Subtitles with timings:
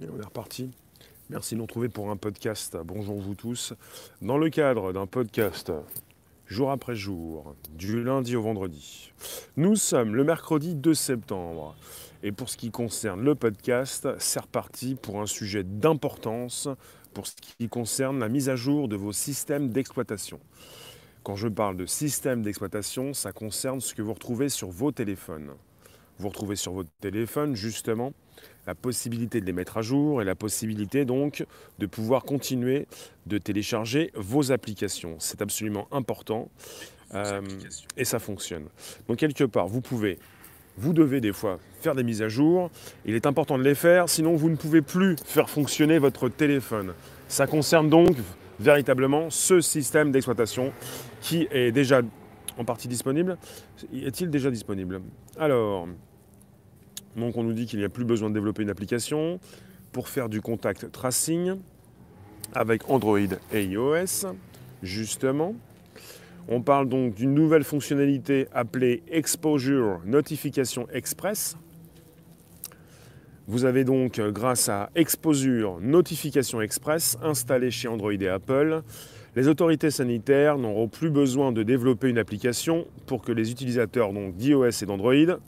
[0.00, 0.70] On est reparti.
[1.30, 2.76] Merci de nous retrouver pour un podcast.
[2.84, 3.74] Bonjour vous tous.
[4.22, 5.70] Dans le cadre d'un podcast
[6.46, 9.12] jour après jour, du lundi au vendredi.
[9.56, 11.76] Nous sommes le mercredi 2 septembre.
[12.24, 16.68] Et pour ce qui concerne le podcast, c'est reparti pour un sujet d'importance
[17.12, 20.40] pour ce qui concerne la mise à jour de vos systèmes d'exploitation.
[21.22, 25.52] Quand je parle de système d'exploitation, ça concerne ce que vous retrouvez sur vos téléphones.
[26.18, 28.12] Vous retrouvez sur votre téléphone justement
[28.66, 31.44] la possibilité de les mettre à jour et la possibilité donc
[31.78, 32.86] de pouvoir continuer
[33.26, 35.16] de télécharger vos applications.
[35.18, 36.48] C'est absolument important
[37.14, 37.40] euh,
[37.96, 38.64] et ça fonctionne.
[39.08, 40.18] Donc quelque part, vous pouvez,
[40.76, 42.70] vous devez des fois faire des mises à jour.
[43.04, 46.94] Il est important de les faire, sinon vous ne pouvez plus faire fonctionner votre téléphone.
[47.28, 48.16] Ça concerne donc
[48.60, 50.72] véritablement ce système d'exploitation
[51.20, 52.02] qui est déjà
[52.56, 53.36] en partie disponible.
[53.92, 55.00] Est-il déjà disponible?
[55.38, 55.88] Alors,
[57.16, 59.38] donc on nous dit qu'il n'y a plus besoin de développer une application
[59.92, 61.56] pour faire du contact tracing
[62.52, 63.18] avec Android
[63.52, 64.26] et iOS,
[64.82, 65.54] justement.
[66.48, 71.56] On parle donc d'une nouvelle fonctionnalité appelée Exposure Notification Express.
[73.46, 78.82] Vous avez donc, grâce à Exposure Notification Express, installé chez Android et Apple,
[79.36, 84.82] les autorités sanitaires n'auront plus besoin de développer une application pour que les utilisateurs d'iOS
[84.82, 85.38] et d'Android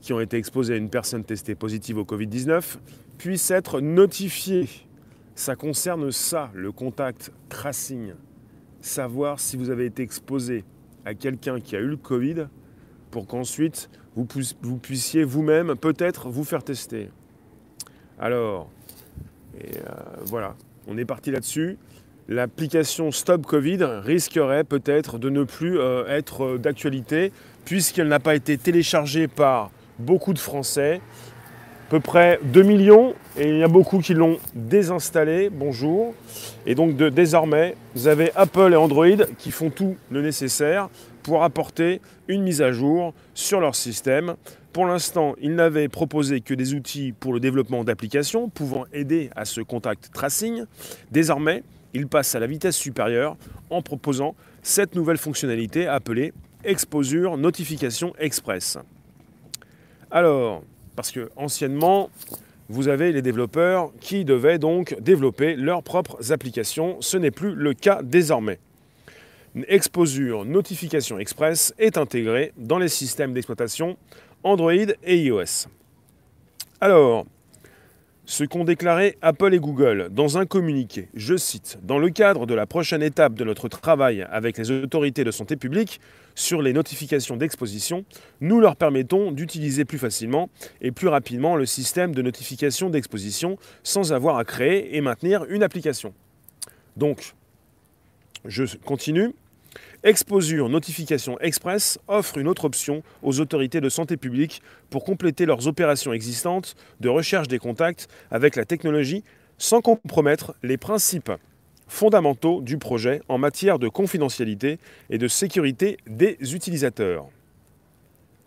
[0.00, 2.76] qui ont été exposés à une personne testée positive au Covid-19
[3.18, 4.68] puissent être notifiés.
[5.34, 8.12] Ça concerne ça, le contact tracing.
[8.80, 10.64] Savoir si vous avez été exposé
[11.04, 12.46] à quelqu'un qui a eu le Covid
[13.10, 17.10] pour qu'ensuite vous, puissiez vous-même peut-être vous faire tester.
[18.18, 18.70] Alors,
[19.56, 19.68] euh,
[20.24, 20.56] voilà,
[20.86, 21.78] on est parti là-dessus
[22.30, 27.32] l'application Stop Covid risquerait peut-être de ne plus euh, être euh, d'actualité
[27.64, 31.00] puisqu'elle n'a pas été téléchargée par beaucoup de Français,
[31.88, 36.14] à peu près 2 millions, et il y a beaucoup qui l'ont désinstallée, bonjour.
[36.66, 40.88] Et donc désormais, vous avez Apple et Android qui font tout le nécessaire
[41.22, 44.36] pour apporter une mise à jour sur leur système.
[44.72, 49.44] Pour l'instant, ils n'avaient proposé que des outils pour le développement d'applications pouvant aider à
[49.44, 50.64] ce contact tracing.
[51.10, 53.36] Désormais, il passe à la vitesse supérieure
[53.68, 58.78] en proposant cette nouvelle fonctionnalité appelée Exposure Notification Express.
[60.10, 60.62] Alors,
[60.96, 62.10] parce que anciennement,
[62.68, 66.96] vous avez les développeurs qui devaient donc développer leurs propres applications.
[67.00, 68.58] Ce n'est plus le cas désormais.
[69.68, 73.96] Exposure Notification Express est intégrée dans les systèmes d'exploitation
[74.42, 75.66] Android et iOS.
[76.80, 77.26] Alors,
[78.30, 81.08] ce qu'ont déclaré Apple et Google dans un communiqué.
[81.14, 85.24] Je cite, Dans le cadre de la prochaine étape de notre travail avec les autorités
[85.24, 86.00] de santé publique
[86.36, 88.04] sur les notifications d'exposition,
[88.40, 90.48] nous leur permettons d'utiliser plus facilement
[90.80, 95.64] et plus rapidement le système de notification d'exposition sans avoir à créer et maintenir une
[95.64, 96.14] application.
[96.96, 97.34] Donc,
[98.44, 99.34] je continue.
[100.02, 105.66] Exposure Notification Express offre une autre option aux autorités de santé publique pour compléter leurs
[105.66, 109.24] opérations existantes de recherche des contacts avec la technologie
[109.58, 111.30] sans compromettre les principes
[111.86, 114.78] fondamentaux du projet en matière de confidentialité
[115.10, 117.26] et de sécurité des utilisateurs.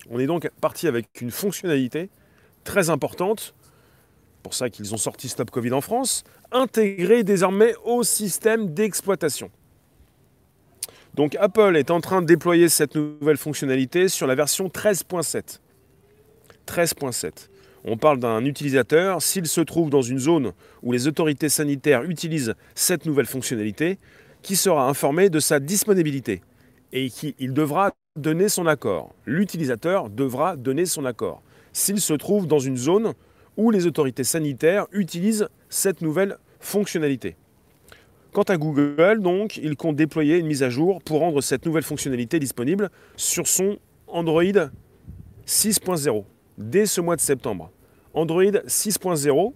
[0.09, 2.09] On est donc parti avec une fonctionnalité
[2.63, 3.53] très importante,
[4.41, 9.51] pour ça qu'ils ont sorti Stop Covid en France, intégrée désormais au système d'exploitation.
[11.13, 15.59] Donc Apple est en train de déployer cette nouvelle fonctionnalité sur la version 13.7.
[16.67, 17.49] 13.7.
[17.85, 22.55] On parle d'un utilisateur, s'il se trouve dans une zone où les autorités sanitaires utilisent
[22.73, 23.99] cette nouvelle fonctionnalité,
[24.41, 26.41] qui sera informé de sa disponibilité
[26.91, 29.13] et qui il devra donner son accord.
[29.25, 31.41] L'utilisateur devra donner son accord
[31.73, 33.13] s'il se trouve dans une zone
[33.57, 37.35] où les autorités sanitaires utilisent cette nouvelle fonctionnalité.
[38.33, 41.83] Quant à Google, donc, il compte déployer une mise à jour pour rendre cette nouvelle
[41.83, 43.77] fonctionnalité disponible sur son
[44.07, 44.41] Android
[45.45, 46.23] 6.0
[46.57, 47.69] dès ce mois de septembre.
[48.15, 49.53] Android 6.0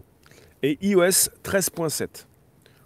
[0.62, 2.28] et iOS 13.7.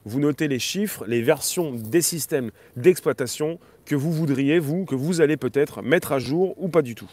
[0.05, 5.19] Vous notez les chiffres, les versions des systèmes d'exploitation que vous voudriez, vous, que vous
[5.19, 7.11] allez peut-être mettre à jour ou pas du tout.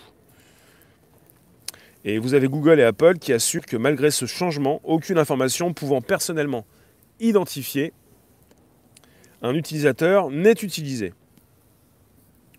[2.04, 6.00] Et vous avez Google et Apple qui assurent que malgré ce changement, aucune information pouvant
[6.00, 6.64] personnellement
[7.19, 7.92] identifier
[9.43, 11.12] un utilisateur n'est utilisé.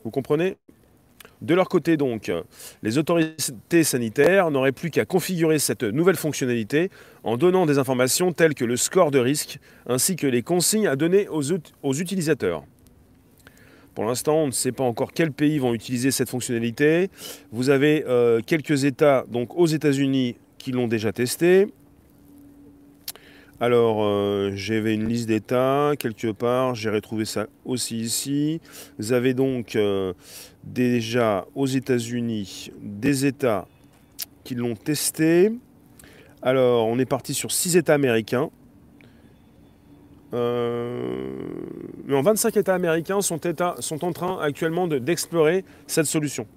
[0.03, 0.57] Vous comprenez?
[1.41, 2.31] De leur côté donc,
[2.83, 6.89] les autorités sanitaires n'auraient plus qu'à configurer cette nouvelle fonctionnalité
[7.23, 10.97] en donnant des informations telles que le score de risque ainsi que les consignes à
[10.97, 12.63] donner aux, utilisateurs.
[13.95, 17.09] Pour l'instant, on ne sait pas encore quels pays vont utiliser cette fonctionnalité.
[17.51, 21.67] Vous avez euh, quelques États, donc aux États-Unis, qui l'ont déjà testé.
[23.61, 28.61] Alors, euh, j'avais une liste d'États quelque part, j'ai retrouvé ça aussi ici.
[28.97, 30.13] Vous avez donc euh,
[30.63, 33.67] déjà aux États-Unis des États
[34.45, 35.51] qui l'ont testé.
[36.41, 38.49] Alors, on est parti sur 6 États américains.
[40.33, 41.33] Euh,
[42.05, 43.39] mais en 25 États américains sont,
[43.79, 46.47] sont en train actuellement d'explorer cette solution.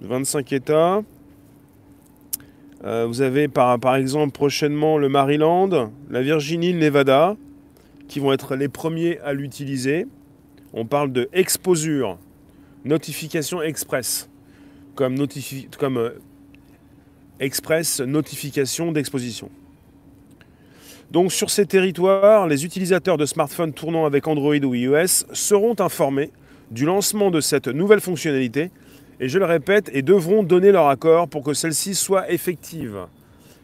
[0.00, 1.02] 25 États.
[2.84, 7.36] Euh, vous avez par, par, exemple prochainement le Maryland, la Virginie, le Nevada,
[8.08, 10.06] qui vont être les premiers à l'utiliser.
[10.74, 12.18] On parle de exposure,
[12.84, 14.28] notification express,
[14.94, 15.16] comme,
[15.78, 16.10] comme euh,
[17.40, 19.48] express notification d'exposition.
[21.10, 26.32] Donc sur ces territoires, les utilisateurs de smartphones tournant avec Android ou iOS seront informés
[26.70, 28.70] du lancement de cette nouvelle fonctionnalité
[29.20, 33.06] et je le répète, et devront donner leur accord pour que celle-ci soit effective.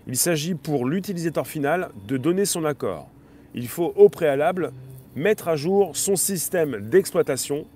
[0.07, 3.09] Il s'agit pour l'utilisateur final de donner son accord.
[3.55, 4.73] Il faut au préalable
[5.17, 7.67] mettre à jour son système d'exploitation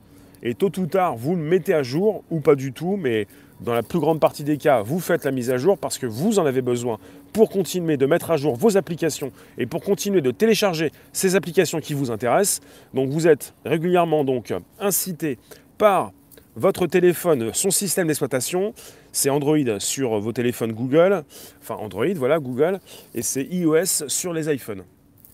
[0.42, 3.26] et tôt ou tard vous le mettez à jour ou pas du tout, mais
[3.60, 6.06] dans la plus grande partie des cas, vous faites la mise à jour parce que
[6.06, 6.98] vous en avez besoin
[7.32, 11.80] pour continuer de mettre à jour vos applications et pour continuer de télécharger ces applications
[11.80, 12.60] qui vous intéressent.
[12.92, 15.38] Donc vous êtes régulièrement donc incité
[15.78, 16.12] par
[16.56, 18.74] votre téléphone, son système d'exploitation,
[19.12, 21.24] c'est Android sur vos téléphones Google,
[21.60, 22.80] enfin Android, voilà, Google,
[23.14, 24.84] et c'est iOS sur les iPhones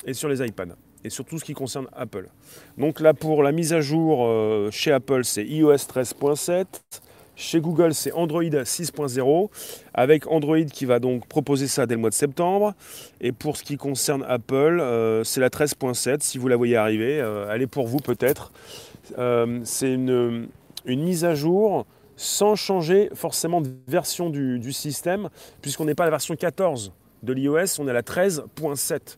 [0.06, 2.28] et sur les iPads, et sur tout ce qui concerne Apple.
[2.78, 6.66] Donc là, pour la mise à jour euh, chez Apple, c'est iOS 13.7.
[7.36, 9.48] Chez Google, c'est Android 6.0,
[9.94, 12.74] avec Android qui va donc proposer ça dès le mois de septembre.
[13.22, 16.18] Et pour ce qui concerne Apple, euh, c'est la 13.7.
[16.20, 18.52] Si vous la voyez arriver, euh, elle est pour vous peut-être.
[19.64, 20.48] c'est une,
[20.84, 21.86] une mise à jour
[22.16, 25.30] sans changer forcément de version du, système,
[25.62, 26.92] puisqu'on n'est pas la version 14
[27.22, 29.16] de l'iOS, on est à la 13.7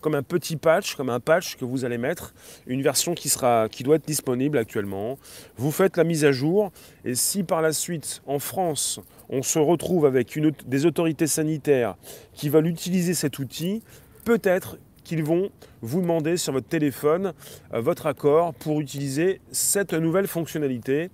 [0.00, 2.34] comme un petit patch, comme un patch que vous allez mettre,
[2.66, 5.18] une version qui, sera, qui doit être disponible actuellement.
[5.56, 6.72] Vous faites la mise à jour
[7.04, 11.96] et si par la suite, en France, on se retrouve avec une, des autorités sanitaires
[12.32, 13.82] qui veulent utiliser cet outil,
[14.24, 14.78] peut-être
[15.18, 15.50] vont
[15.82, 17.32] vous demander sur votre téléphone
[17.74, 21.10] euh, votre accord pour utiliser cette nouvelle fonctionnalité.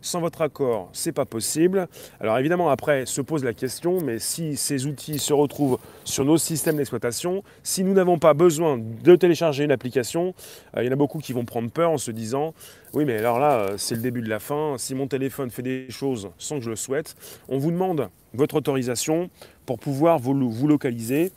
[0.00, 1.88] Sans votre accord, c'est pas possible.
[2.20, 6.36] Alors évidemment, après se pose la question, mais si ces outils se retrouvent sur nos
[6.36, 10.34] systèmes d'exploitation, si nous n'avons pas besoin de télécharger une application,
[10.76, 12.52] euh, il y en a beaucoup qui vont prendre peur en se disant
[12.92, 14.74] oui, mais alors là, euh, c'est le début de la fin.
[14.76, 17.16] Si mon téléphone fait des choses sans que je le souhaite,
[17.48, 19.30] on vous demande votre autorisation
[19.64, 21.32] pour pouvoir vous, vous localiser.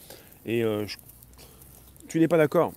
[0.45, 0.95] Et je
[2.07, 2.73] tu n'es pas d'accord.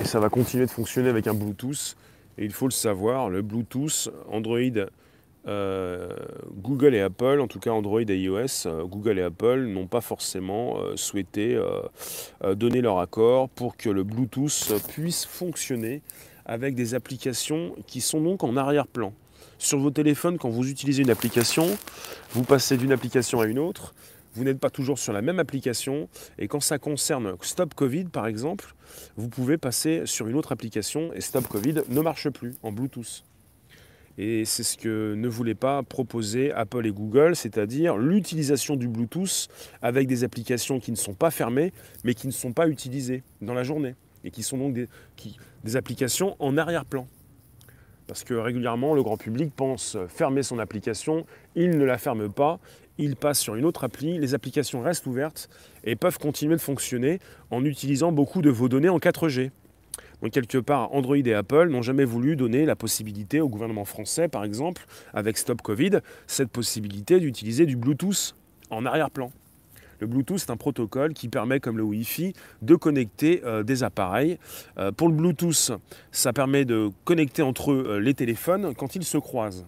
[0.00, 1.96] Et ça va continuer de fonctionner avec un Bluetooth.
[2.38, 4.60] Et il faut le savoir, le Bluetooth, Android,
[5.46, 6.08] euh,
[6.56, 10.00] Google et Apple, en tout cas Android et iOS, euh, Google et Apple n'ont pas
[10.00, 11.58] forcément euh, souhaité
[12.56, 16.02] donner leur accord pour que le Bluetooth puisse fonctionner
[16.44, 19.12] avec des applications qui sont donc en arrière-plan.
[19.58, 21.66] Sur vos téléphones, quand vous utilisez une application,
[22.32, 23.94] vous passez d'une application à une autre,
[24.38, 26.08] vous n'êtes pas toujours sur la même application.
[26.38, 28.74] Et quand ça concerne Stop Covid, par exemple,
[29.16, 33.24] vous pouvez passer sur une autre application et Stop Covid ne marche plus en Bluetooth.
[34.16, 39.48] Et c'est ce que ne voulaient pas proposer Apple et Google, c'est-à-dire l'utilisation du Bluetooth
[39.82, 41.72] avec des applications qui ne sont pas fermées,
[42.04, 44.88] mais qui ne sont pas utilisées dans la journée, et qui sont donc des,
[45.64, 47.08] des applications en arrière-plan.
[48.08, 52.58] Parce que régulièrement, le grand public pense fermer son application, il ne la ferme pas,
[52.98, 55.48] il passe sur une autre appli, les applications restent ouvertes
[55.84, 59.50] et peuvent continuer de fonctionner en utilisant beaucoup de vos données en 4G.
[60.20, 64.28] Donc quelque part, Android et Apple n'ont jamais voulu donner la possibilité au gouvernement français,
[64.28, 68.34] par exemple, avec Stop Covid, cette possibilité d'utiliser du Bluetooth
[68.70, 69.30] en arrière-plan.
[70.00, 74.38] Le Bluetooth est un protocole qui permet, comme le Wi-Fi, de connecter euh, des appareils.
[74.78, 75.72] Euh, pour le Bluetooth,
[76.12, 79.66] ça permet de connecter entre eux euh, les téléphones quand ils se croisent.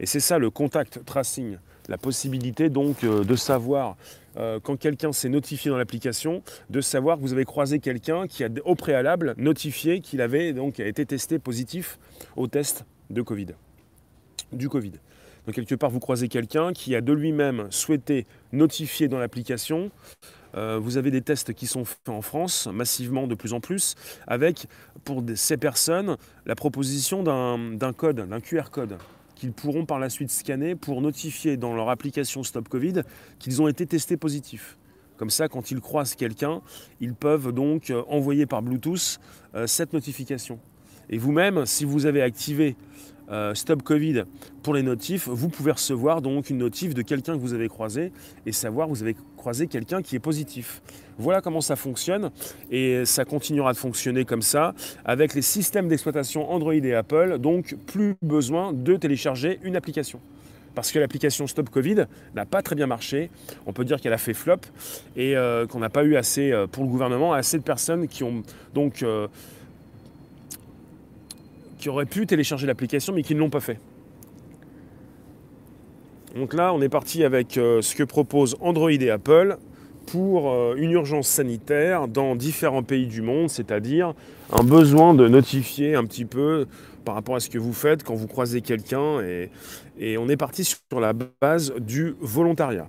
[0.00, 1.58] Et c'est ça le contact tracing
[1.88, 3.96] la possibilité donc euh, de savoir
[4.36, 8.44] euh, quand quelqu'un s'est notifié dans l'application, de savoir que vous avez croisé quelqu'un qui
[8.44, 11.98] a au préalable notifié qu'il avait donc été testé positif
[12.36, 13.48] au test de Covid,
[14.52, 14.92] du Covid.
[15.46, 19.90] Donc quelque part vous croisez quelqu'un qui a de lui-même souhaité notifier dans l'application.
[20.54, 23.94] Euh, vous avez des tests qui sont faits en France massivement de plus en plus,
[24.26, 24.66] avec
[25.04, 26.16] pour ces personnes
[26.46, 28.98] la proposition d'un code, d'un QR code
[29.38, 33.02] qu'ils pourront par la suite scanner pour notifier dans leur application Stop Covid
[33.38, 34.76] qu'ils ont été testés positifs.
[35.16, 36.60] Comme ça, quand ils croisent quelqu'un,
[37.00, 39.18] ils peuvent donc envoyer par Bluetooth
[39.54, 40.58] euh, cette notification.
[41.08, 42.76] Et vous-même, si vous avez activé
[43.30, 44.24] euh, Stop Covid
[44.62, 48.12] pour les notifs, vous pouvez recevoir donc une notif de quelqu'un que vous avez croisé
[48.46, 50.82] et savoir vous avez croisé quelqu'un qui est positif.
[51.18, 52.30] Voilà comment ça fonctionne
[52.70, 57.76] et ça continuera de fonctionner comme ça avec les systèmes d'exploitation Android et Apple, donc
[57.86, 60.20] plus besoin de télécharger une application
[60.74, 62.04] parce que l'application Stop Covid
[62.36, 63.30] n'a pas très bien marché.
[63.66, 64.60] On peut dire qu'elle a fait flop
[65.16, 68.22] et euh, qu'on n'a pas eu assez, euh, pour le gouvernement, assez de personnes qui
[68.22, 68.44] ont
[68.74, 69.04] donc
[71.78, 73.78] qui auraient pu télécharger l'application mais qui ne l'ont pas fait.
[76.36, 79.56] Donc là, on est parti avec ce que proposent Android et Apple
[80.06, 84.14] pour une urgence sanitaire dans différents pays du monde, c'est-à-dire
[84.52, 86.66] un besoin de notifier un petit peu
[87.08, 89.22] par rapport à ce que vous faites quand vous croisez quelqu'un.
[89.98, 92.86] Et, on est parti sur la base du volontariat.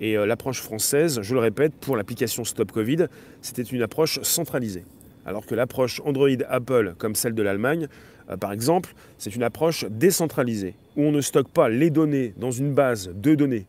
[0.00, 3.06] Et euh, l'approche française, je le répète, pour l'application Stop Covid,
[3.40, 4.84] c'était une approche centralisée.
[5.28, 7.88] Alors que l'approche Android Apple, comme celle de l'Allemagne,
[8.30, 12.50] euh, par exemple, c'est une approche décentralisée, où on ne stocke pas les données dans
[12.50, 13.66] une base de données,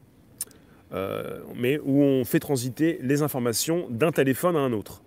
[0.93, 5.01] euh, mais où on fait transiter les informations d'un téléphone à un autre.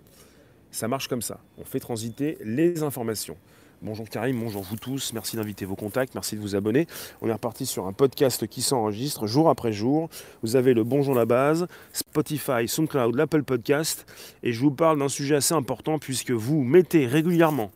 [0.69, 1.39] Ça marche comme ça.
[1.57, 3.35] On fait transiter les informations.
[3.85, 6.87] Bonjour Karim, bonjour vous tous, merci d'inviter vos contacts, merci de vous abonner.
[7.21, 10.09] On est reparti sur un podcast qui s'enregistre jour après jour.
[10.41, 14.05] Vous avez le Bonjour la base, Spotify, SoundCloud, l'Apple Podcast.
[14.41, 17.71] Et je vous parle d'un sujet assez important puisque vous mettez régulièrement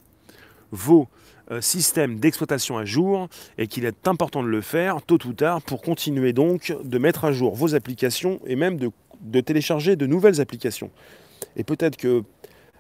[0.72, 1.10] vos
[1.52, 5.62] euh, systèmes d'exploitation à jour et qu'il est important de le faire tôt ou tard
[5.62, 10.06] pour continuer donc de mettre à jour vos applications et même de, de télécharger de
[10.06, 10.90] nouvelles applications.
[11.58, 12.24] Et peut-être que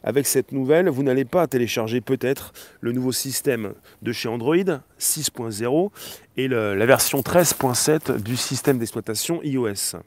[0.04, 4.56] avec cette nouvelle, vous n'allez pas télécharger peut-être le nouveau système de chez Android
[5.00, 5.90] 6.0
[6.38, 9.98] et la version 13.7 du système d'exploitation iOS.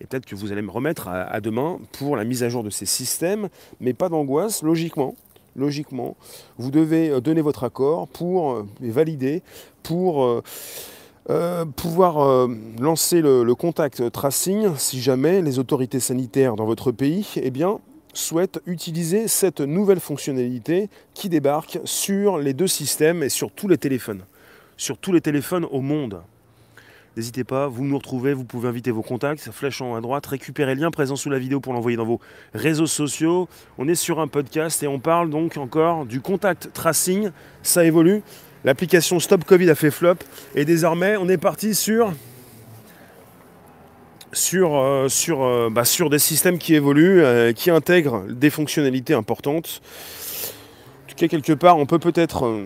[0.00, 2.70] Et peut-être que vous allez me remettre à, demain pour la mise à jour de
[2.70, 3.48] ces systèmes,
[3.80, 5.14] mais pas d'angoisse, logiquement.
[5.56, 6.16] Logiquement,
[6.58, 9.40] vous devez euh, donner votre accord pour euh, valider,
[9.84, 10.42] pour
[11.30, 12.48] euh, pouvoir
[12.80, 17.78] lancer le, contact tracing si jamais les autorités sanitaires dans votre pays eh bien,
[18.14, 23.78] souhaite utiliser cette nouvelle fonctionnalité qui débarque sur les deux systèmes et sur tous les
[23.78, 24.24] téléphones.
[24.76, 26.22] Sur tous les téléphones au monde.
[27.16, 30.26] N'hésitez pas, vous nous retrouvez, vous pouvez inviter vos contacts, flèche en haut à droite,
[30.26, 32.20] récupérez le lien présent sous la vidéo pour l'envoyer dans vos
[32.54, 33.48] réseaux sociaux.
[33.78, 37.30] On est sur un podcast et on parle donc encore du contact tracing.
[37.62, 38.22] Ça évolue.
[38.64, 40.16] L'application Stop Covid a fait flop
[40.56, 42.12] et désormais on est parti sur
[44.34, 49.80] sur, euh, euh, bah, sur des systèmes qui évoluent, euh, qui intègrent des fonctionnalités importantes.
[51.04, 52.64] En tout cas, quelque part, on peut peut-être,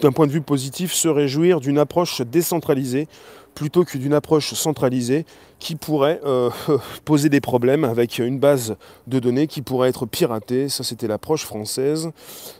[0.00, 3.08] d'un point de vue positif, se réjouir d'une approche décentralisée
[3.54, 5.26] plutôt que d'une approche centralisée
[5.58, 6.20] qui pourrait
[7.04, 10.70] poser des problèmes avec une base de données qui pourrait être piratée.
[10.70, 12.10] Ça, c'était l'approche française.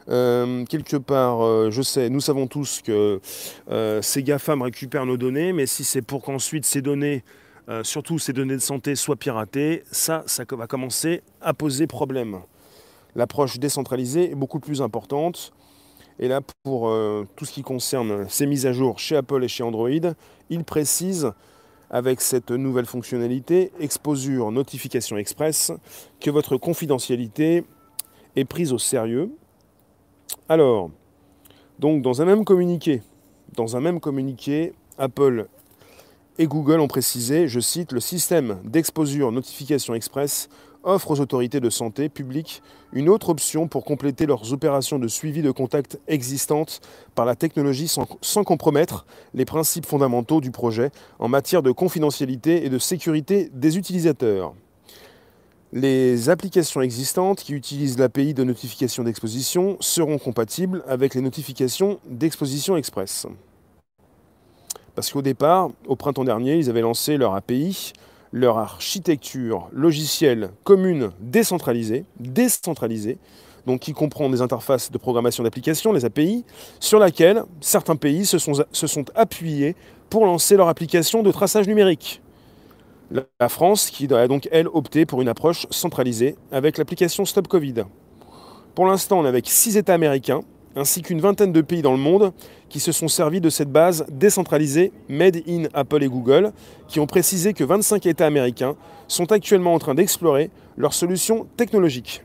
[0.06, 3.20] quelque part, je sais, nous savons tous que
[4.02, 7.24] ces GAFAM récupèrent nos données, mais si c'est pour qu'ensuite ces données
[7.68, 12.40] euh, surtout ces données de santé soient piratées, ça, va commencer à poser problème.
[13.14, 15.52] L'approche décentralisée est beaucoup plus importante.
[16.18, 19.48] Et là, pour euh, tout ce qui concerne ces mises à jour chez Apple et
[19.48, 19.88] chez Android,
[20.50, 21.32] il précise,
[21.90, 25.72] avec cette nouvelle fonctionnalité, Exposure Notification Express,
[26.20, 27.64] que votre confidentialité
[28.34, 29.30] est prise au sérieux.
[30.48, 30.90] Alors,
[31.78, 33.02] donc dans un même communiqué,
[33.54, 35.48] dans un même communiqué, Apple
[36.38, 40.48] et Google ont précisé, je cite, le système d'exposure notification express
[40.84, 42.62] offre aux autorités de santé publique
[42.92, 46.80] une autre option pour compléter leurs opérations de suivi de contact existantes
[47.14, 52.64] par la technologie sans, sans, compromettre les principes fondamentaux du projet en matière de confidentialité
[52.64, 54.54] et de sécurité des utilisateurs.
[55.72, 62.76] Les applications existantes qui utilisent l'API de notification d'exposition seront compatibles avec les notifications d'exposition
[62.76, 63.26] express.
[64.94, 67.92] Parce qu'au départ, au printemps dernier, ils avaient lancé leur API,
[68.32, 73.18] leur architecture logicielle commune décentralisée, décentralisée,
[73.66, 76.44] donc qui comprend des interfaces de programmation d'applications, les API,
[76.80, 79.76] sur laquelle certains pays se sont, appuyés
[80.10, 82.20] pour lancer leur application de traçage numérique.
[83.10, 87.84] La France, qui a donc, elle, opté pour une approche centralisée avec l'application Stop Covid.
[88.74, 90.40] Pour l'instant, on est avec six États américains,
[90.76, 92.32] ainsi qu'une vingtaine de pays dans le monde
[92.72, 96.52] qui se sont servis de cette base décentralisée Made in Apple et Google,
[96.88, 98.76] qui ont précisé que 25 États américains
[99.08, 102.24] sont actuellement en train d'explorer leurs solutions technologiques.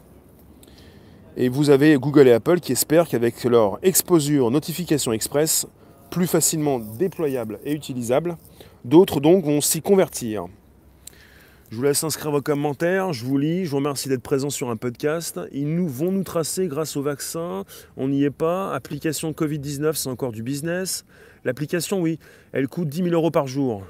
[1.36, 5.68] Et vous avez Google et Apple qui espèrent qu'avec leur exposure notification express,
[6.12, 8.38] plus facilement déployable et utilisable,
[8.86, 10.46] d'autres donc vont s'y convertir.
[11.70, 14.70] Je vous laisse inscrire vos commentaires, je vous lis, je vous remercie d'être présent sur
[14.70, 15.38] un podcast.
[15.52, 17.66] Ils nous vont nous tracer grâce au vaccin,
[17.98, 18.74] on n'y est pas.
[18.74, 21.04] Application Covid-19, c'est encore du business.
[21.44, 22.20] L'application, oui,
[22.54, 23.84] elle coûte 10 000 euros par jour.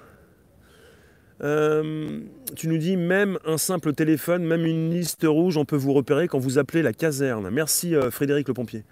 [1.44, 2.22] Euh,
[2.56, 6.28] tu nous dis même un simple téléphone, même une liste rouge, on peut vous repérer
[6.28, 7.48] quand vous appelez la caserne.
[7.52, 8.86] Merci euh, Frédéric le pompier.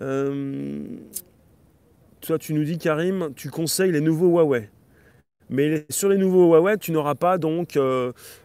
[0.00, 0.82] Euh,
[2.20, 4.68] toi, tu nous dis Karim, tu conseilles les nouveaux Huawei.
[5.50, 7.78] Mais sur les nouveaux Huawei, tu n'auras pas donc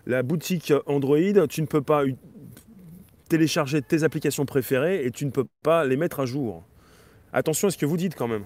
[0.05, 2.03] la boutique Android, tu ne peux pas
[3.29, 6.63] télécharger tes applications préférées et tu ne peux pas les mettre à jour.
[7.31, 8.45] Attention à ce que vous dites quand même.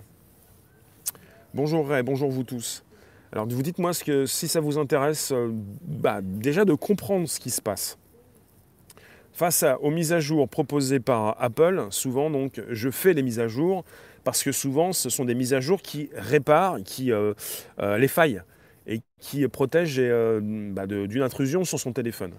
[1.53, 2.83] Bonjour Ray, bonjour vous tous.
[3.31, 7.39] Alors vous dites-moi ce que, si ça vous intéresse, euh, bah, déjà de comprendre ce
[7.39, 7.97] qui se passe.
[9.31, 13.47] Face aux mises à jour proposées par Apple, souvent donc je fais les mises à
[13.47, 13.85] jour
[14.29, 17.33] parce que souvent ce sont des mises à jour qui réparent qui, euh,
[17.79, 18.43] euh, les failles
[18.85, 19.99] et qui protègent
[20.71, 22.33] bah, d'une intrusion sur son téléphone.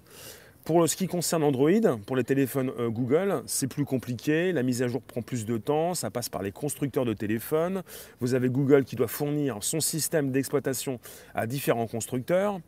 [0.62, 4.84] Pour ce qui concerne Android, pour les téléphones euh, Google, c'est plus compliqué, la mise
[4.84, 7.82] à jour prend plus de temps, ça passe par les constructeurs de téléphones.
[8.20, 11.00] Vous avez Google qui doit fournir son système d'exploitation
[11.34, 12.60] à différents constructeurs.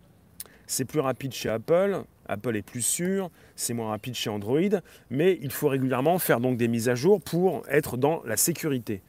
[0.66, 5.38] C'est plus rapide chez Apple, Apple est plus sûr, c'est moins rapide chez Android, mais
[5.42, 9.00] il faut régulièrement faire donc des mises à jour pour être dans la sécurité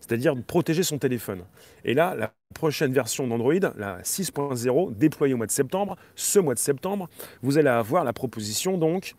[0.00, 1.42] c'est-à-dire protéger son téléphone.
[1.84, 6.54] Et là, la prochaine version d'Android, la 6.0, déployée au mois de septembre, ce mois
[6.54, 7.08] de septembre,
[7.42, 9.14] vous allez avoir la proposition donc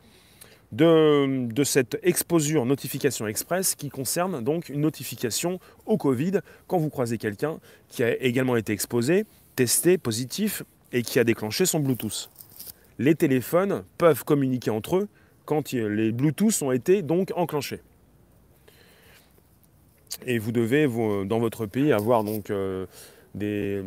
[0.72, 7.18] de, cette exposure notification express qui concerne donc une notification au Covid quand vous croisez
[7.18, 7.60] quelqu'un
[7.90, 12.30] qui a également été exposé, testé, positif et qui a déclenché son Bluetooth.
[13.00, 15.08] Les téléphones peuvent communiquer entre eux
[15.46, 17.82] quand les Bluetooth ont été donc enclenchés.
[20.26, 20.88] Et vous devez,
[21.26, 22.86] dans votre pays, avoir donc euh,
[23.34, 23.82] des,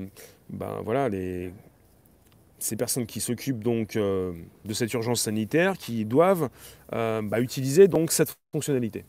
[0.50, 1.08] ben, voilà,
[2.58, 4.32] ces personnes qui s'occupent donc euh,
[4.64, 6.48] de cette urgence sanitaire, qui doivent
[6.92, 9.04] euh, bah, utiliser donc cette fonctionnalité.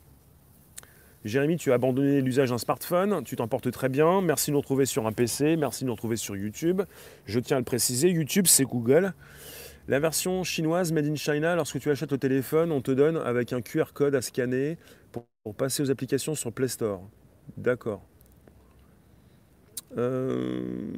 [1.23, 4.21] Jérémy, tu as abandonné l'usage d'un smartphone, tu t'en portes très bien.
[4.21, 6.83] Merci de nous retrouver sur un PC, merci de nous retrouver sur YouTube.
[7.25, 9.13] Je tiens à le préciser, YouTube c'est Google.
[9.87, 13.53] La version chinoise Made in China, lorsque tu achètes le téléphone, on te donne avec
[13.53, 14.77] un QR code à scanner
[15.45, 17.01] pour passer aux applications sur Play Store.
[17.55, 18.01] D'accord.
[19.95, 20.91] Euh,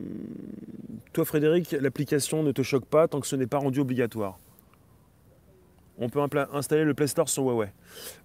[1.12, 4.40] toi, Frédéric, l'application ne te choque pas tant que ce n'est pas rendu obligatoire.
[5.98, 6.22] On peut
[6.54, 7.74] installer le Play Store sur Huawei.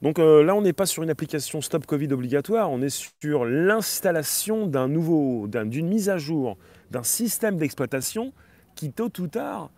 [0.00, 3.44] Donc euh, là, on n'est pas sur une application Stop Covid obligatoire, on est sur
[3.44, 6.56] l'installation d'un nouveau, d'une mise à jour
[6.92, 8.32] d'un système d'exploitation
[8.76, 9.72] qui, tôt ou tard,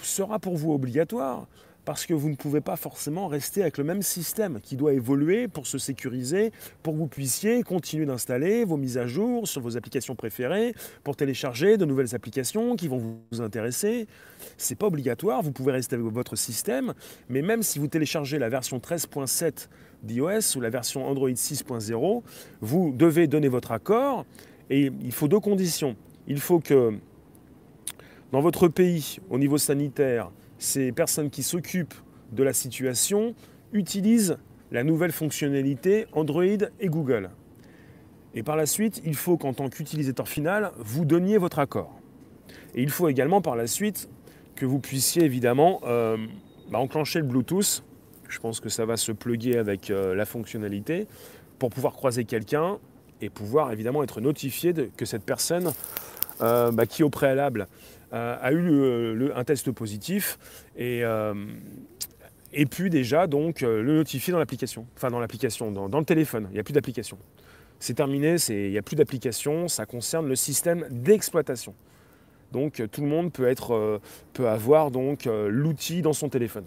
[0.00, 1.46] sera pour vous obligatoire
[1.86, 5.46] parce que vous ne pouvez pas forcément rester avec le même système qui doit évoluer
[5.46, 6.50] pour se sécuriser,
[6.82, 11.14] pour que vous puissiez continuer d'installer vos mises à jour sur vos applications préférées, pour
[11.14, 12.98] télécharger de nouvelles applications qui vont
[13.30, 14.08] vous intéresser.
[14.58, 16.92] Ce n'est pas obligatoire, vous pouvez rester avec votre système,
[17.28, 19.68] mais même si vous téléchargez la version 13.7
[20.02, 22.22] d'iOS ou la version Android 6.0,
[22.60, 24.26] vous devez donner votre accord
[24.70, 25.94] et il faut deux conditions.
[26.26, 26.98] Il faut que
[28.32, 31.94] dans votre pays, au niveau sanitaire, ces personnes qui s'occupent
[32.32, 33.34] de la situation
[33.72, 34.36] utilisent
[34.72, 37.30] la nouvelle fonctionnalité Android et Google.
[38.34, 41.98] Et par la suite, il faut qu'en tant qu'utilisateur final, vous donniez votre accord.
[42.74, 44.08] Et il faut également par la suite
[44.54, 46.16] que vous puissiez évidemment euh,
[46.70, 47.82] bah, enclencher le Bluetooth.
[48.28, 51.06] Je pense que ça va se pluguer avec euh, la fonctionnalité
[51.58, 52.78] pour pouvoir croiser quelqu'un
[53.22, 55.72] et pouvoir évidemment être notifié que cette personne
[56.42, 57.66] euh, bah, qui au préalable
[58.12, 60.38] a eu un test positif
[60.76, 61.34] et, euh,
[62.52, 66.46] et puis déjà donc euh, le notifier dans l'application, enfin dans l'application, dans, le téléphone.
[66.50, 67.18] Il n'y a plus d'application.
[67.78, 71.74] C'est terminé, il n'y a plus d'application, ça concerne le système d'exploitation.
[72.52, 74.00] Donc tout le monde peut, être, euh,
[74.32, 76.64] peut avoir donc l'outil dans son téléphone.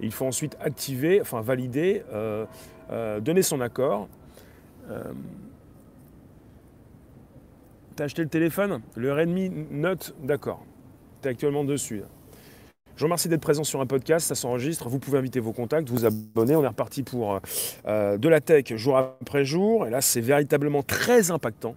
[0.00, 2.02] il faut ensuite activer, enfin valider,
[3.20, 4.08] donner son accord.
[8.00, 10.64] T'as acheté le téléphone Le Redmi Note, d'accord.
[11.20, 12.00] Tu es actuellement dessus.
[12.96, 14.88] Je vous remercie d'être présent sur un podcast, ça s'enregistre.
[14.88, 16.56] Vous pouvez inviter vos contacts, vous abonner.
[16.56, 17.38] On est reparti pour
[17.86, 19.86] euh, de la tech jour après jour.
[19.86, 21.74] Et là, c'est véritablement très impactant.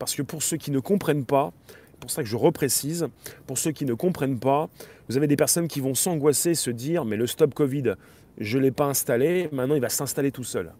[0.00, 1.52] Parce que pour ceux qui ne comprennent pas,
[2.00, 3.06] pour ça que je reprécise,
[3.46, 4.68] pour ceux qui ne comprennent pas,
[5.08, 7.94] vous avez des personnes qui vont s'angoisser, se dire mais le stop Covid,
[8.38, 10.72] je ne l'ai pas installé, maintenant il va s'installer tout seul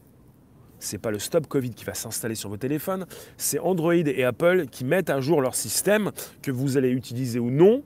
[0.80, 4.66] c'est pas le Stop Covid qui va s'installer sur vos téléphones, c'est Android et Apple
[4.70, 6.10] qui mettent à jour leur système
[6.42, 7.82] que vous allez utiliser ou non,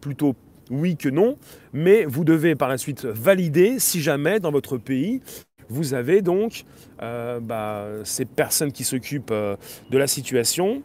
[0.00, 0.36] plutôt
[0.70, 1.36] oui que non,
[1.72, 5.20] mais vous devez par la suite valider si jamais dans votre pays
[5.68, 6.64] vous avez donc
[7.02, 9.56] euh, bah, ces personnes qui s'occupent euh,
[9.90, 10.82] de la situation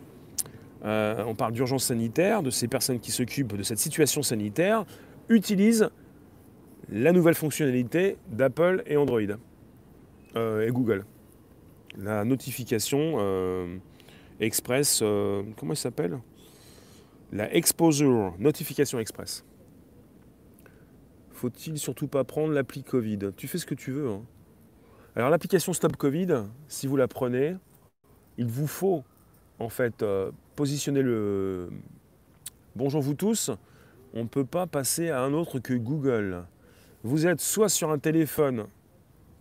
[0.83, 4.83] euh, on parle d'urgence sanitaire, de ces personnes qui s'occupent de cette situation sanitaire,
[5.29, 5.89] utilisent
[6.91, 11.05] la nouvelle fonctionnalité d'Apple et Android et Google.
[11.97, 13.77] La notification euh,
[14.39, 16.19] express, comment elle s'appelle?
[17.31, 19.45] La Exposure Notification Express.
[21.31, 23.31] Faut-il surtout pas prendre l'appli Covid?
[23.35, 24.09] Tu fais ce que tu veux.
[24.09, 24.21] Hein.
[25.15, 27.55] Alors l'application Stop Covid, si vous la prenez,
[28.37, 29.03] il vous faut
[29.59, 30.05] en fait
[30.55, 31.69] positionner le
[32.75, 33.51] bonjour vous tous,
[34.13, 36.45] on ne peut pas passer à un autre que Google.
[37.03, 38.67] Vous êtes soit sur un téléphone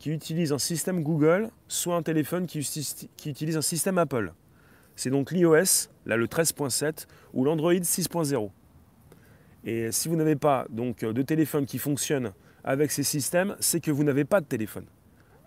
[0.00, 2.58] qui utilise un système Google, soit un téléphone qui,
[3.26, 4.32] utilise un système Apple.
[4.96, 8.50] C'est donc l'iOS, là le 13.7, ou l'Android 6.0.
[9.64, 12.32] Et si vous n'avez pas donc de téléphone qui fonctionne
[12.64, 14.86] avec ces systèmes, c'est que vous n'avez pas de téléphone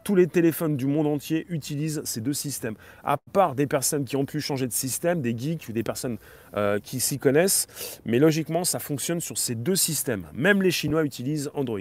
[0.03, 2.75] tous les téléphones du monde entier utilisent ces deux systèmes.
[3.03, 6.17] À part des personnes qui ont pu changer de système, des geeks ou des personnes
[6.57, 7.67] euh, qui s'y connaissent,
[8.05, 10.25] mais logiquement, ça fonctionne sur ces deux systèmes.
[10.33, 11.79] Même les Chinois utilisent Android.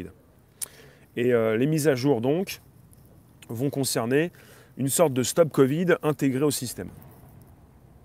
[1.17, 2.61] Et euh, les mises à jour, donc,
[3.49, 4.31] vont concerner
[4.77, 6.89] une sorte de stop Covid intégré au système.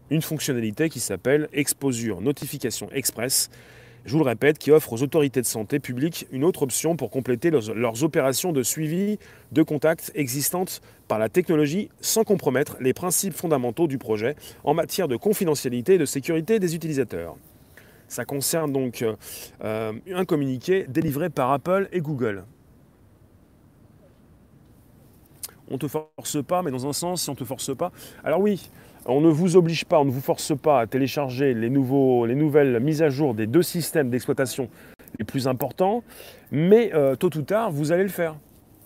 [0.09, 3.49] Une fonctionnalité qui s'appelle Exposure Notification Express
[4.07, 7.11] je vous le répète, qui offre aux autorités de santé publique une autre option pour
[7.11, 9.19] compléter leurs, opérations de suivi
[9.51, 15.09] de contact existantes par la technologie sans compromettre les principes fondamentaux du projet en matière
[15.09, 17.35] de confidentialité et de sécurité des utilisateurs.
[18.07, 19.03] Ça concerne donc
[19.61, 22.45] euh, un communiqué délivré par Apple et Google.
[25.69, 27.91] On ne te force pas, mais dans un sens, si on ne te force pas.
[28.23, 28.69] Alors oui,
[29.05, 33.01] on ne vous oblige pas, on ne vous force pas à télécharger les, nouvelles mises
[33.01, 34.69] à jour des deux systèmes d'exploitation
[35.17, 36.03] les plus importants,
[36.51, 38.35] mais euh, tôt ou tard, vous allez le faire.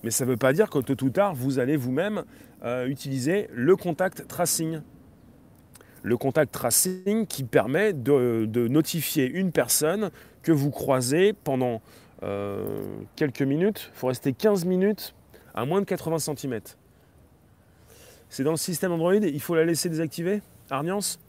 [0.04, 2.24] Mais ça ne veut pas dire que tôt ou tard, vous allez vous-même
[2.64, 4.82] euh, utiliser le contact tracing.
[6.04, 11.82] Le contact tracing qui permet de, notifier une personne que vous croisez pendant
[12.24, 12.66] euh,
[13.16, 13.92] quelques minutes.
[13.94, 15.14] Il faut rester 15 minutes
[15.54, 16.60] à moins de 80 cm.
[18.30, 21.20] C'est dans le système Android, il faut la laisser désactiver Arniance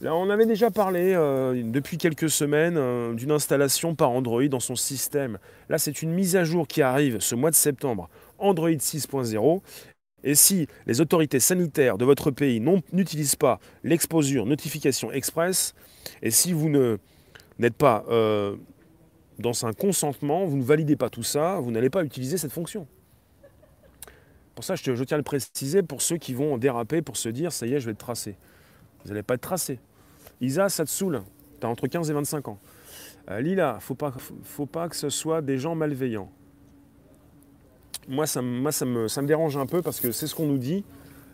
[0.00, 4.60] Là, on avait déjà parlé euh, depuis quelques semaines euh, d'une installation par Android dans
[4.60, 5.38] son système.
[5.68, 9.60] Là, c'est une mise à jour qui arrive ce mois de septembre, Android 6.0.
[10.24, 12.60] Et si les autorités sanitaires de votre pays
[12.92, 15.74] n'utilisent pas l'exposure notification express,
[16.22, 16.68] et si vous
[17.58, 18.56] n'êtes pas euh,
[19.38, 22.86] dans un consentement, vous ne validez pas tout ça, vous n'allez pas utiliser cette fonction.
[24.54, 27.52] Pour ça, je, tiens à le préciser pour ceux qui vont déraper pour se dire
[27.52, 28.36] ça y est, je vais être tracé.
[29.02, 29.80] Vous n'allez pas être tracé.
[30.40, 31.22] Isa, ça te saoule.
[31.60, 32.58] Tu as entre 15 et 25 ans.
[33.30, 34.12] Euh, Lila, faut pas,
[34.42, 36.30] faut pas que ce soit des gens malveillants.
[38.06, 40.84] Moi, ça, me, dérange un peu parce que c'est ce qu'on nous dit.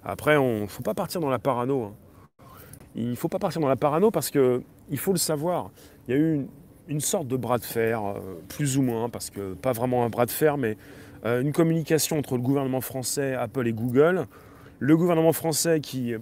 [0.04, 1.84] Après, il ne faut pas partir dans la parano.
[1.84, 1.94] Hein.
[2.94, 4.62] Il ne faut pas partir dans la parano parce qu'il
[4.96, 5.70] faut le savoir.
[6.06, 6.48] Il y a eu une,
[6.88, 10.08] une sorte de bras de fer, euh, plus ou moins, parce que pas vraiment un
[10.08, 10.76] bras de fer, mais
[11.24, 14.26] euh, une communication entre le gouvernement français, Apple et Google.
[14.78, 16.14] Le gouvernement français qui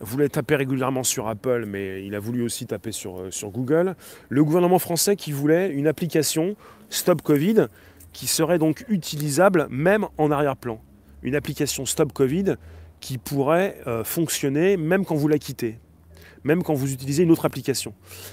[0.00, 3.94] voulait taper régulièrement sur Apple, mais il a voulu aussi taper sur, euh, sur Google.
[4.28, 6.56] Le gouvernement français qui voulait une application
[6.90, 7.66] Stop Covid
[8.12, 10.80] qui serait donc utilisable même en arrière-plan.
[11.22, 12.54] Une application Stop Covid
[13.00, 15.78] qui pourrait euh, fonctionner même quand vous la quittez,
[16.44, 17.92] même quand vous utilisez une autre application.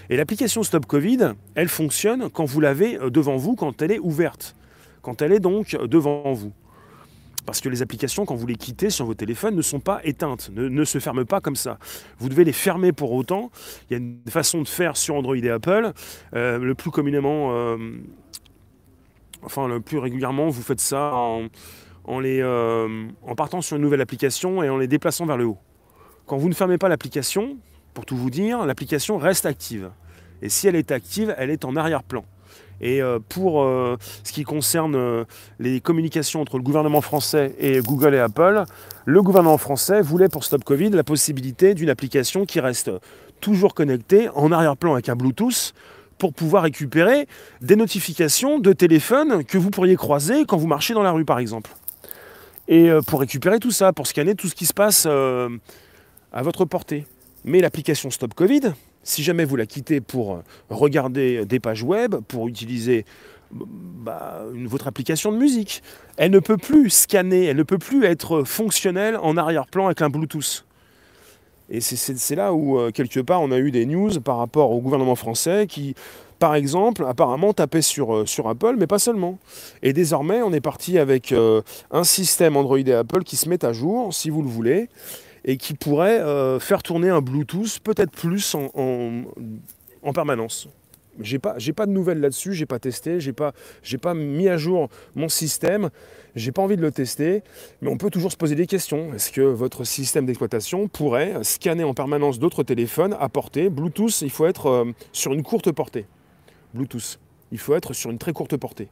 [0.10, 4.56] Et l'application Stop Covid, elle fonctionne quand vous l'avez devant vous, quand elle est ouverte
[5.04, 6.54] quand elle est donc devant vous.
[7.46, 10.50] Parce que les applications, quand vous les quittez sur vos téléphones, ne sont pas éteintes,
[10.54, 11.78] ne, se ferment pas comme ça.
[12.18, 13.52] Vous devez les fermer pour autant.
[13.90, 15.92] Il y a une façon de faire sur Android et Apple.
[16.36, 17.78] Euh, le plus communément, euh,
[19.44, 21.14] enfin le plus régulièrement, vous faites ça
[22.08, 25.60] euh, en partant sur une nouvelle application et en les déplaçant vers le haut.
[26.26, 27.58] Quand vous ne fermez pas l'application,
[27.94, 29.92] pour tout vous dire, l'application reste active.
[30.42, 32.24] Et si elle est active, elle est en arrière-plan.
[32.84, 35.24] Et euh, pour euh, ce qui concerne euh,
[35.58, 38.66] les communications entre le gouvernement français et Google et Apple,
[39.06, 42.92] le gouvernement français voulait pour Stop Covid la possibilité d'une application qui reste
[43.40, 45.74] toujours connectée en arrière-plan avec un Bluetooth
[46.18, 47.26] pour pouvoir récupérer
[47.62, 51.40] des notifications de téléphone que vous pourriez croiser quand vous marchez dans la rue par
[51.40, 51.72] exemple.
[52.68, 57.06] Et pour récupérer tout ça, pour scanner tout ce qui se passe à votre portée.
[57.44, 58.72] Mais l'application Stop Covid,
[59.04, 63.06] si jamais vous la quittez pour regarder des pages web, pour utiliser
[63.52, 65.84] bah, votre application de musique,
[66.18, 70.10] elle ne peut plus scanner, elle ne peut plus être fonctionnelle en arrière-plan avec un
[70.10, 70.66] Bluetooth.
[71.70, 74.82] Et c'est là où, euh, quelque part, on a eu des news par rapport au
[74.82, 75.96] gouvernement français qui,
[76.38, 79.40] par exemple, apparemment tapait sur, euh, Apple, mais pas seulement.
[79.82, 83.64] Et désormais, on est parti avec euh, un système Android et Apple qui se met
[83.64, 84.90] à jour, si vous le voulez,
[85.46, 90.68] et qui pourrait euh, faire tourner un Bluetooth peut-être plus en, permanence.
[91.20, 93.54] J'ai pas, pas de nouvelles là-dessus, j'ai pas testé, j'ai pas,
[94.02, 95.90] pas mis à jour mon système,
[96.36, 97.44] j'ai pas envie de le tester,
[97.82, 99.14] mais on peut toujours se poser des questions.
[99.14, 103.70] Est-ce que votre système d'exploitation pourrait scanner en permanence d'autres téléphones à portée?
[103.70, 106.08] Bluetooth, il faut être euh, sur une courte portée.
[106.74, 107.20] Bluetooth,
[107.52, 108.88] il faut être sur une très courte portée.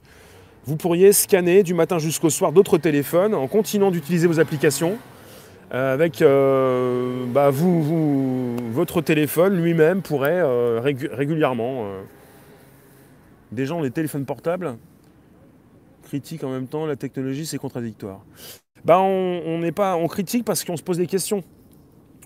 [0.65, 4.99] Vous pourriez scanner du matin jusqu'au soir d'autres téléphones en continuant d'utiliser vos applications
[5.71, 11.87] avec euh, bah, vous, votre téléphone lui-même pourrait euh, régulièrement.
[13.53, 14.77] Des gens ont des téléphones portables,
[16.03, 18.19] critiquent en même temps la technologie, c'est contradictoire.
[18.83, 21.43] Bah, on, n'est pas, on critique parce qu'on se pose des questions.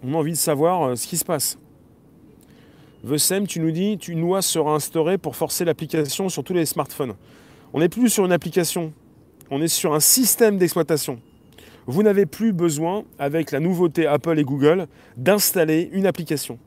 [0.04, 1.60] On a envie de savoir ce qui se passe.
[3.04, 7.14] Vesem, tu nous dis, une loi sera instaurée pour forcer l'application sur tous les smartphones.
[7.74, 8.94] On n'est plus sur une application,
[9.52, 11.20] on est sur un système d'exploitation
[11.88, 16.58] vous n'avez plus besoin, avec la nouveauté Apple et Google, d'installer une application.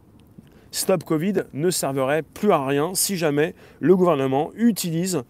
[0.71, 5.23] Stop Covid ne servirait plus à rien si jamais le gouvernement utilise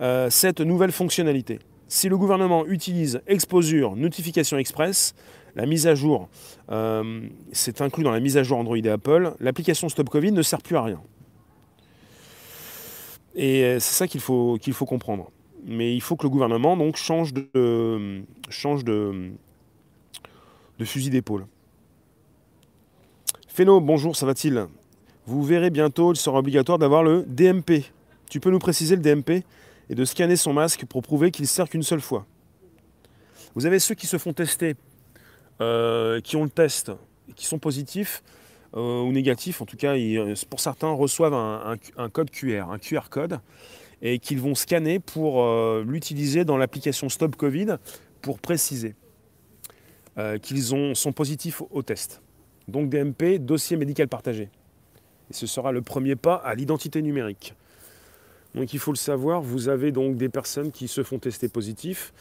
[0.00, 1.58] euh, cette nouvelle fonctionnalité.
[1.88, 5.14] Si le gouvernement utilise Exposure Notification Express,
[5.56, 6.28] la mise à jour,
[6.70, 7.22] euh,
[7.52, 10.62] c'est inclus dans la mise à jour Android et Apple, l'application Stop Covid ne sert
[10.62, 11.00] plus à rien.
[13.34, 15.30] Et euh, c'est ça qu'il faut, qu'il faut comprendre
[15.68, 19.32] mais il faut que le gouvernement donc change de, change de,
[20.78, 21.46] de fusil d'épaule.
[23.48, 24.66] Féno, bonjour, ça va-t-il?
[25.26, 27.84] Vous verrez bientôt, il sera obligatoire d'avoir le DMP.
[28.30, 29.44] Tu peux nous préciser le DMP
[29.90, 32.26] et de scanner son masque pour prouver qu'il sert qu'une seule fois.
[33.54, 34.74] Vous avez ceux qui se font tester,
[35.60, 36.92] euh, qui ont le test,
[37.36, 38.22] qui sont positifs
[38.74, 39.94] euh, ou négatifs, en tout cas,
[40.48, 43.40] pour certains reçoivent un, un code QR, un QR code
[44.02, 47.76] et qu'ils vont scanner pour euh, l'utiliser dans l'application Stop Covid
[48.22, 48.94] pour préciser
[50.18, 52.22] euh, qu'ils sont positifs au test.
[52.68, 54.50] Donc DMP, dossier médical partagé.
[55.30, 57.54] Et ce sera le premier pas à l'identité numérique.
[58.54, 62.12] Donc il faut le savoir, vous avez donc des personnes qui se font tester positifs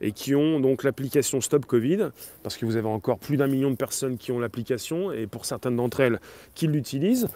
[0.00, 2.10] et qui ont donc l'application Stop Covid,
[2.42, 5.44] parce que vous avez encore plus d'un million de personnes qui ont l'application, et pour
[5.46, 6.20] certaines d'entre elles
[6.54, 7.28] qui l'utilisent,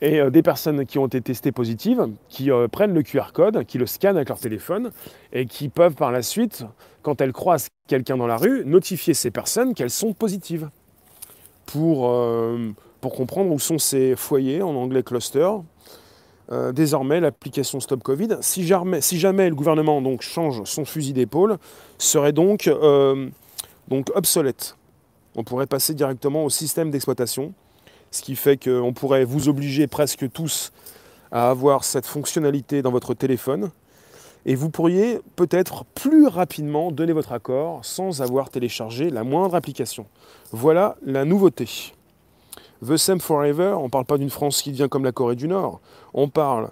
[0.00, 3.64] et euh, des personnes qui ont été testées positives, qui euh, prennent le QR code,
[3.64, 4.90] qui le scannent avec leur téléphone,
[5.32, 6.64] et qui peuvent par la suite,
[7.02, 10.68] quand elles croisent quelqu'un dans la rue, notifier ces personnes qu'elles sont positives.
[11.66, 15.50] Pour, euh, comprendre où sont ces foyers, en anglais cluster.
[16.72, 21.58] désormais, l'application Stop Covid, si jamais, le gouvernement change son fusil d'épaule,
[21.98, 22.70] serait donc
[24.14, 24.78] obsolète.
[25.36, 27.52] On pourrait passer directement au système d'exploitation
[28.14, 30.72] ce qui fait qu'on pourrait vous obliger presque tous
[31.32, 33.70] à avoir cette fonctionnalité dans votre téléphone.
[34.46, 40.06] Et vous pourriez peut-être plus rapidement donner votre accord sans avoir téléchargé la moindre application.
[40.52, 41.92] Voilà la nouveauté.
[42.86, 45.48] The Same Forever, on ne parle pas d'une France qui devient comme la Corée du
[45.48, 45.80] Nord,
[46.12, 46.70] on parle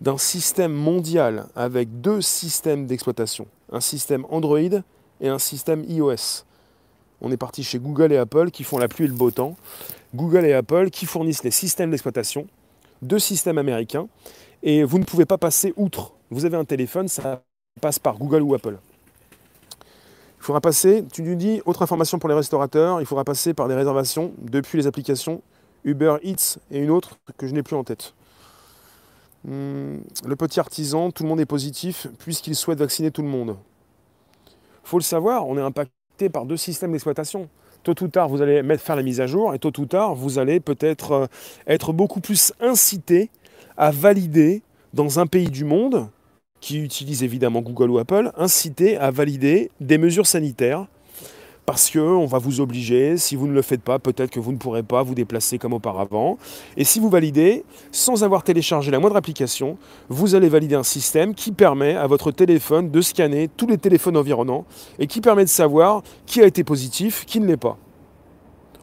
[0.00, 4.58] d'un système mondial avec deux systèmes d'exploitation, un système Android
[5.20, 6.44] et un système iOS.
[7.20, 9.56] On est parti chez Google et Apple qui font la pluie et le beau temps.
[10.14, 12.46] Google et Apple qui fournissent les systèmes d'exploitation,
[13.02, 14.08] deux systèmes américains,
[14.62, 16.12] et vous ne pouvez pas passer outre.
[16.30, 17.42] Vous avez un téléphone, ça
[17.80, 18.78] passe par Google ou Apple.
[20.38, 23.68] Il faudra passer, tu nous dis, autre information pour les restaurateurs, il faudra passer par
[23.68, 25.42] des réservations depuis les applications
[25.84, 28.14] Uber Eats et une autre que je n'ai plus en tête.
[29.44, 33.56] Hmm, le petit artisan, tout le monde est positif puisqu'il souhaite vacciner tout le monde.
[34.46, 37.48] Il faut le savoir, on est impacté par deux systèmes d'exploitation
[37.82, 40.38] tôt ou tard, vous allez faire la mise à jour et tôt ou tard, vous
[40.38, 41.26] allez peut-être euh,
[41.66, 43.30] être beaucoup plus incité
[43.76, 44.62] à valider
[44.94, 46.08] dans un pays du monde
[46.60, 50.86] qui utilise évidemment Google ou Apple, incité à valider des mesures sanitaires
[51.68, 54.56] parce qu'on va vous obliger, si vous ne le faites pas, peut-être que vous ne
[54.56, 56.38] pourrez pas vous déplacer comme auparavant.
[56.78, 59.76] Et si vous validez, sans avoir téléchargé la moindre application,
[60.08, 64.16] vous allez valider un système qui permet à votre téléphone de scanner tous les téléphones
[64.16, 64.64] environnants
[64.98, 67.76] et qui permet de savoir qui a été positif, qui ne l'est pas.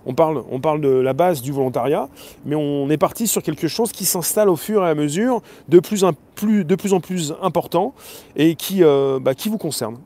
[0.05, 2.07] On parle, on de la base du volontariat,
[2.45, 5.79] mais on est parti sur quelque chose qui s'installe au fur et à mesure de
[5.79, 7.95] plus, en plus important
[8.35, 9.97] et qui, euh, bah, qui vous concerne.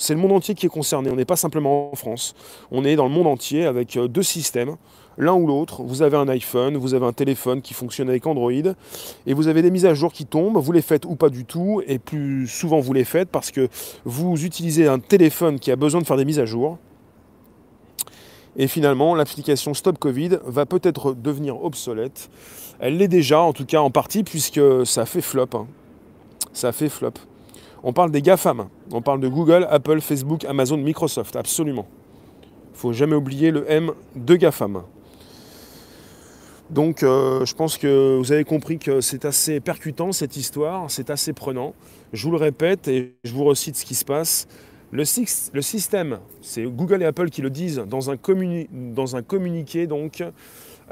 [0.00, 1.10] C'est le monde entier qui est concerné.
[1.10, 2.34] On n'est pas simplement en France.
[2.70, 4.76] On est dans le monde entier avec euh, deux systèmes,
[5.18, 5.82] l'un ou l'autre.
[5.82, 9.60] Vous avez un iPhone, vous avez un téléphone qui fonctionne avec Android, et vous avez
[9.60, 10.56] des mises à jour qui tombent.
[10.56, 13.68] Vous les faites ou pas du tout, et plus souvent vous les faites parce que
[14.06, 16.78] vous utilisez un téléphone qui a besoin de faire des mises à jour.
[18.56, 22.30] Et finalement, l'application Stop Covid va peut-être devenir obsolète.
[22.78, 25.48] Elle l'est déjà, en tout cas en partie, puisque ça fait flop.
[25.52, 25.66] Hein.
[26.54, 27.12] Ça fait flop.
[27.82, 28.68] On parle des GAFAM.
[28.92, 31.86] On parle de Google, Apple, Facebook, Amazon, Microsoft, absolument.
[32.42, 34.82] Il ne faut jamais oublier le M de GAFAM.
[36.70, 41.10] Donc euh, je pense que vous avez compris que c'est assez percutant cette histoire, c'est
[41.10, 41.74] assez prenant.
[42.12, 44.46] Je vous le répète et je vous recite ce qui se passe.
[44.92, 50.24] Le, système, c'est Google et Apple qui le disent dans un, communiqué donc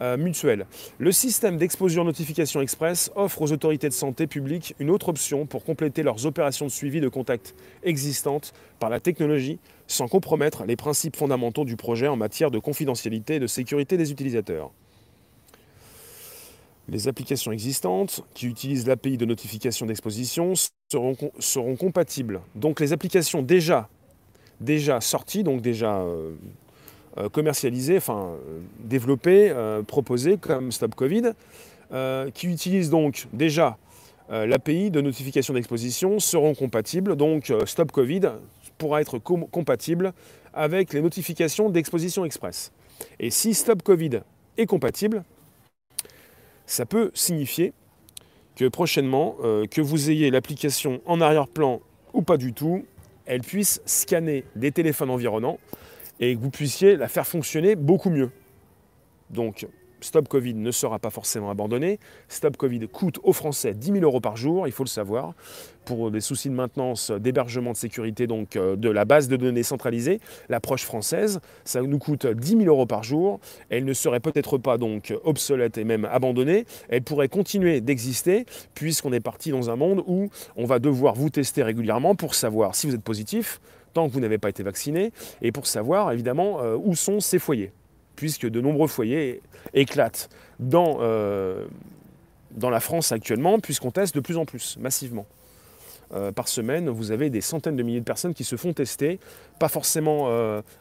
[0.01, 0.67] euh, mutuel.
[0.99, 5.65] Le système d'exposure notification express offre aux autorités de santé publique une autre option pour
[5.65, 11.17] compléter leurs opérations de suivi de contact existantes par la technologie sans compromettre les principes
[11.17, 14.71] fondamentaux du projet en matière de confidentialité et de sécurité des utilisateurs.
[16.89, 20.55] Les applications existantes qui utilisent l'API de notification d'exposition
[20.91, 22.41] seront, compatibles.
[22.55, 23.91] Donc les applications déjà,
[24.61, 26.35] déjà sorties, donc déjà euh,
[27.17, 29.53] euh, commercialisées, enfin euh, développées,
[29.87, 31.33] proposées comme Stop Covid,
[32.35, 33.79] qui utilisent donc déjà
[34.31, 37.17] l'API de notification d'exposition seront compatibles.
[37.17, 38.33] Donc Stop Covid
[38.77, 40.13] pourra être compatible
[40.53, 42.73] avec les notifications d'exposition express.
[43.19, 44.21] Et si Stop Covid
[44.59, 45.25] est compatible,
[46.67, 47.73] ça peut signifier
[48.59, 51.81] que prochainement, euh, que vous ayez l'application en arrière-plan
[52.13, 52.85] ou pas du tout,
[53.25, 55.59] elle puisse scanner des téléphones environnants
[56.21, 58.31] et que vous puissiez la faire fonctionner beaucoup mieux.
[59.31, 59.67] Donc
[60.01, 61.99] Stop Covid ne sera pas forcément abandonné.
[62.29, 65.35] Stop Covid coûte aux Français 10 000 euros par jour, il faut le savoir,
[65.85, 69.63] pour des soucis de maintenance, d'hébergement, de sécurité, donc euh, de la base de données
[69.63, 70.21] centralisée.
[70.49, 73.41] L'approche française, ça nous coûte 10 000 euros par jour.
[73.71, 76.65] Elle ne serait peut-être pas donc obsolète et même abandonnée.
[76.89, 81.31] Elle pourrait continuer d'exister puisqu'on est parti dans un monde où on va devoir vous
[81.31, 83.61] tester régulièrement pour savoir si vous êtes positif
[83.93, 87.39] tant que vous n'avez pas été vacciné et pour savoir évidemment euh, où sont ces
[87.39, 87.73] foyers
[88.17, 89.41] puisque de nombreux foyers
[89.75, 91.67] éclatent dans, euh,
[92.51, 95.25] dans la France actuellement, puisqu'on teste de plus en plus, massivement.
[96.13, 99.21] Euh, par semaine, vous avez des centaines de milliers de personnes qui se font tester,
[99.61, 100.29] pas forcément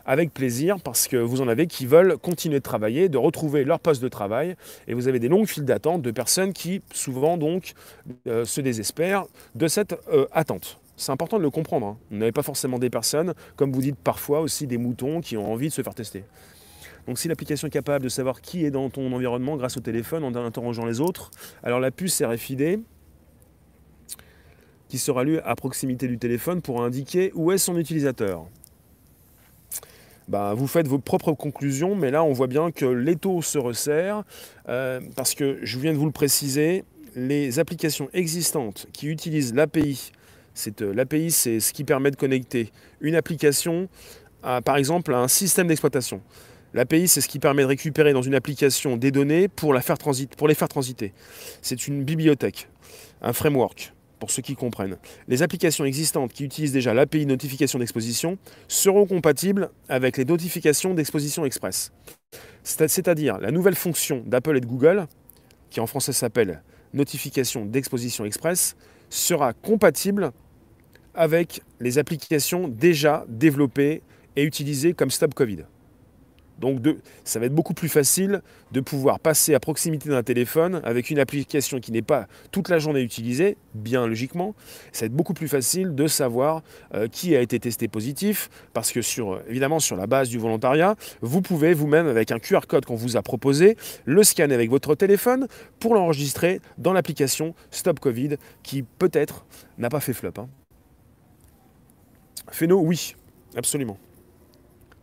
[0.03, 3.79] avec plaisir, parce que vous en avez qui veulent continuer de travailler, de retrouver leur
[3.79, 4.55] poste de travail,
[4.87, 7.73] et vous avez des longues files d'attente de personnes qui, souvent donc,
[8.25, 9.95] se désespèrent de cette
[10.31, 10.79] attente.
[10.97, 11.87] C'est important de le comprendre.
[11.87, 11.97] Hein.
[12.09, 15.51] Vous n'avez pas forcément des personnes, comme vous dites parfois aussi, des moutons qui ont
[15.51, 16.23] envie de se faire tester.
[17.07, 20.23] Donc si l'application est capable de savoir qui est dans ton environnement grâce au téléphone
[20.25, 21.31] en interrogeant les autres,
[21.63, 22.81] alors la puce RFID
[24.89, 28.45] qui sera lue à proximité du téléphone pour indiquer où est son utilisateur.
[30.27, 34.23] Bah, vous faites vos propres conclusions, mais là on voit bien que l'étau se resserre,
[34.67, 36.83] euh, parce que je viens de vous le préciser,
[37.15, 40.11] les applications existantes qui utilisent l'API,
[40.79, 43.89] l'API c'est ce qui permet de connecter une application
[44.41, 46.21] par exemple à un système d'exploitation.
[46.73, 49.97] L'API, c'est ce qui permet de récupérer dans une application des données pour les faire
[49.97, 51.13] transiter.
[51.61, 52.67] C'est une bibliothèque,
[53.21, 54.97] un framework, pour ceux qui comprennent.
[55.27, 61.45] Les applications existantes qui utilisent déjà l'API notification d'exposition seront compatibles avec les notifications d'exposition
[61.45, 61.91] express.
[62.63, 65.07] C'est-à-dire la nouvelle fonction d'Apple et de Google,
[65.69, 66.61] qui en français s'appelle
[66.93, 68.75] notification d'exposition express,
[69.09, 70.31] sera compatible
[71.17, 74.01] avec les applications déjà développées
[74.35, 75.63] et utilisées comme Stop Covid.
[76.59, 76.81] Donc
[77.23, 81.19] ça va être beaucoup plus facile de pouvoir passer à proximité d'un téléphone avec une
[81.19, 84.55] application qui n'est pas toute la journée utilisée, bien logiquement.
[84.91, 88.91] Ça va être beaucoup plus facile de savoir euh, qui a été testé positif, parce
[88.91, 92.85] que sur, évidemment sur la base du volontariat, vous pouvez vous-même, avec un QR code
[92.85, 95.47] qu'on vous a proposé, le scanner avec votre téléphone
[95.79, 99.45] pour l'enregistrer dans l'application Stop Covid, qui peut-être
[99.77, 100.33] n'a pas fait flop.
[100.37, 100.49] Hein.
[102.51, 103.15] Phéno, oui,
[103.55, 103.97] absolument.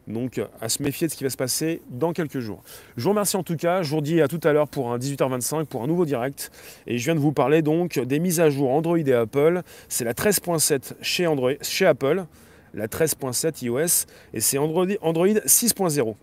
[0.07, 2.63] Donc à se méfier de ce qui va se passer dans quelques jours.
[2.97, 4.99] Je vous remercie en tout cas, je vous dis à tout à l'heure pour un
[4.99, 6.51] 18h25 pour un nouveau direct.
[6.87, 9.63] Et je viens de vous parler donc des mises à jour Android et Apple.
[9.89, 11.27] C'est la 13.7 chez,
[11.63, 12.27] chez Apple,
[12.75, 16.15] la 13.7 iOS, et c'est Android, Android 6.0.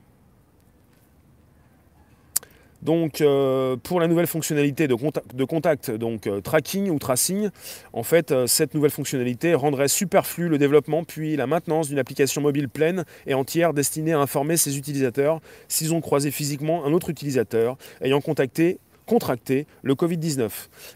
[2.82, 7.50] Donc euh, pour la nouvelle fonctionnalité de contact, donc euh, tracking ou tracing,
[7.94, 12.41] en fait euh, cette nouvelle fonctionnalité rendrait superflu le développement puis la maintenance d'une application
[12.41, 17.10] mobile pleine et entière destinée à informer ses utilisateurs s'ils ont croisé physiquement un autre
[17.10, 20.50] utilisateur ayant contacté contracté le Covid-19.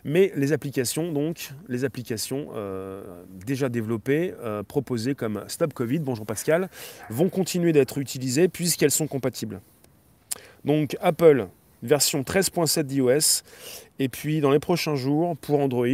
[0.06, 2.48] Mais les applications, donc, les applications
[3.46, 4.34] déjà développées,
[4.70, 6.70] proposées comme Stop Covid, bonjour Pascal,
[7.10, 9.60] vont continuer d'être utilisées puisqu'elles sont compatibles.
[10.64, 11.48] Donc Apple
[11.86, 13.44] version 13.7 d'iOS.
[13.98, 15.88] Et puis dans les prochains jours, pour Android,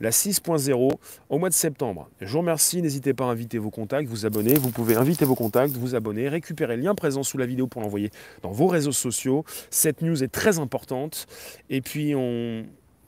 [0.00, 0.92] la 6.0
[1.28, 2.08] au mois de septembre.
[2.20, 4.54] Je vous remercie, n'hésitez pas à inviter vos contacts, vous abonner.
[4.54, 7.82] Vous pouvez inviter vos contacts, vous abonner, récupérer le lien présent sous la vidéo pour
[7.82, 8.10] l'envoyer
[8.42, 9.44] dans vos réseaux sociaux.
[9.70, 11.26] Cette news est très importante.
[11.70, 12.14] Et puis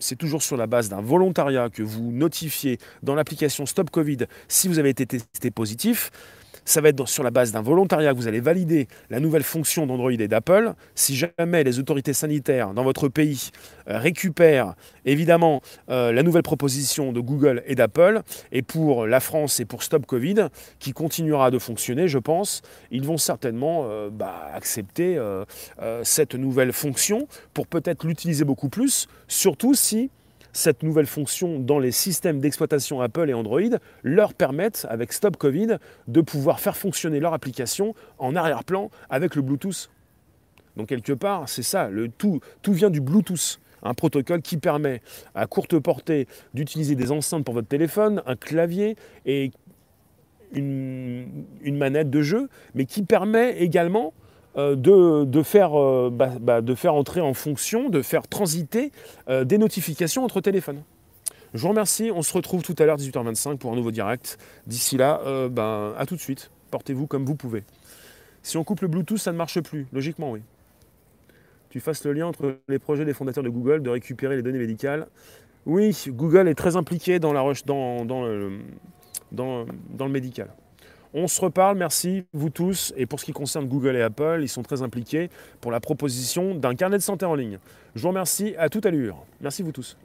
[0.00, 4.18] c'est toujours sur la base d'un volontariat que vous notifiez dans l'application Stop Covid
[4.48, 6.10] si vous avez été testé positif.
[6.64, 9.86] Ça va être sur la base d'un volontariat que vous allez valider la nouvelle fonction
[9.86, 10.74] d'Android et d'Apple.
[10.94, 13.50] Si jamais les autorités sanitaires dans votre pays
[13.88, 19.60] euh, récupèrent évidemment euh, la nouvelle proposition de Google et d'Apple, et pour la France
[19.60, 20.48] et pour Stop Covid,
[20.78, 25.18] qui continuera de fonctionner, je pense, ils vont certainement euh, bah, accepter
[26.02, 30.10] cette nouvelle fonction pour peut-être l'utiliser beaucoup plus, surtout si
[30.52, 33.60] cette nouvelle fonction dans les systèmes d'exploitation Apple et Android
[34.02, 35.78] leur permettent, avec Stop Covid,
[36.08, 39.90] de pouvoir faire fonctionner leur application en arrière-plan avec le Bluetooth.
[40.76, 41.88] Donc quelque part, c'est ça,
[42.18, 45.02] tout, vient du Bluetooth un protocole qui permet
[45.34, 48.96] à courte portée d'utiliser des enceintes pour votre téléphone, un clavier
[49.26, 49.50] et
[50.52, 54.12] une, manette de jeu, mais qui permet également
[54.58, 58.92] euh, de, faire, euh, bah, bah, de faire entrer en fonction, de faire transiter
[59.28, 60.82] euh, des notifications entre téléphones.
[61.54, 64.38] Je vous remercie, on se retrouve tout à l'heure 18h25 pour un nouveau direct.
[64.66, 66.50] D'ici là, bah, à tout de suite.
[66.70, 67.64] Portez-vous comme vous pouvez.
[68.42, 69.86] Si on coupe le Bluetooth, ça ne marche plus.
[69.92, 70.40] Logiquement, oui.
[71.68, 74.58] Tu fasses le lien entre les projets des fondateurs de Google de récupérer les données
[74.58, 75.06] médicales.
[75.66, 78.24] Oui, Google est très impliqué dans, la, dans, dans
[80.06, 80.48] le médical.
[81.14, 82.92] On se reparle, merci vous tous.
[82.96, 86.54] Et pour ce qui concerne Google et Apple, ils sont très impliqués pour la proposition
[86.54, 87.58] d'un carnet de santé en ligne.
[87.94, 89.24] Je vous remercie, à toute allure.
[89.40, 89.96] Merci vous tous.